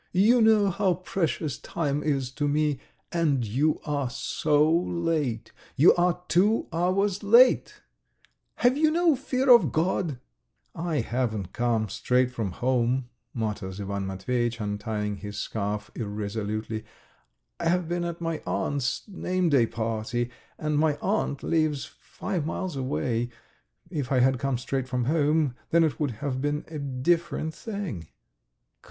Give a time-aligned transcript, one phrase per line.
[0.13, 2.79] "You know how precious time is to me,
[3.11, 5.51] and you are so late.
[5.75, 7.79] You are two hours late!...
[8.55, 10.17] Have you no fear of God?"
[10.73, 16.83] "I haven't come straight from home," mutters Ivan Matveyitch, untying his scarf irresolutely.
[17.59, 22.75] "I have been at my aunt's name day party, and my aunt lives five miles
[22.75, 23.29] away....
[23.91, 28.07] If I had come straight from home, then it would have been a different thing."